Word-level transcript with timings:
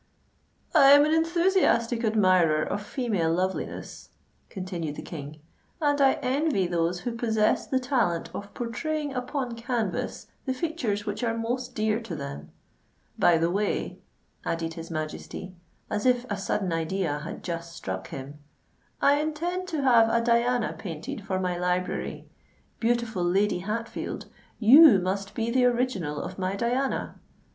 "I 0.73 0.93
am 0.93 1.05
an 1.05 1.13
enthusiastic 1.13 2.03
admirer 2.03 2.63
of 2.63 2.81
female 2.81 3.31
loveliness," 3.31 4.09
continued 4.49 4.95
the 4.95 5.03
King; 5.03 5.39
"and 5.79 6.01
I 6.01 6.13
envy 6.23 6.65
those 6.65 7.01
who 7.01 7.11
possess 7.15 7.67
the 7.67 7.79
talent 7.79 8.31
of 8.33 8.51
pourtraying 8.55 9.13
upon 9.13 9.55
canvas 9.55 10.25
the 10.45 10.55
features 10.55 11.05
which 11.05 11.23
are 11.23 11.37
most 11.37 11.75
dear 11.75 11.99
to 12.01 12.15
them. 12.15 12.49
By 13.19 13.37
the 13.37 13.51
way," 13.51 13.99
added 14.43 14.73
his 14.73 14.89
Majesty, 14.89 15.53
as 15.87 16.07
if 16.07 16.25
a 16.31 16.35
sudden 16.35 16.73
idea 16.73 17.19
had 17.19 17.43
just 17.43 17.75
struck 17.75 18.07
him, 18.07 18.39
"I 19.03 19.21
intend 19.21 19.67
to 19.67 19.83
have 19.83 20.09
a 20.09 20.19
Diana 20.19 20.73
painted 20.75 21.23
for 21.27 21.39
my 21.39 21.59
Library. 21.59 22.27
Beautiful 22.79 23.23
Lady 23.23 23.59
Hatfield, 23.59 24.25
you 24.57 24.97
must 24.97 25.35
be 25.35 25.51
the 25.51 25.65
original 25.65 26.19
of 26.19 26.39
my 26.39 26.55
Diana! 26.55 27.19